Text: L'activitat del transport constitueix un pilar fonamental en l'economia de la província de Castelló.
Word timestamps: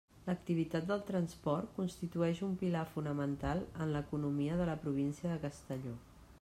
L'activitat 0.27 0.85
del 0.91 1.03
transport 1.09 1.75
constitueix 1.75 2.41
un 2.49 2.57
pilar 2.63 2.83
fonamental 2.95 3.63
en 3.85 3.95
l'economia 3.97 4.59
de 4.63 4.71
la 4.71 4.79
província 4.87 5.35
de 5.35 5.41
Castelló. 5.49 5.97